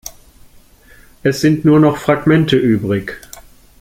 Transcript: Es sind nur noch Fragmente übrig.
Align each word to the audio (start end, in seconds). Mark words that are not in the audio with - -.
Es 1.21 1.41
sind 1.41 1.63
nur 1.63 1.79
noch 1.79 1.95
Fragmente 1.95 2.57
übrig. 2.57 3.21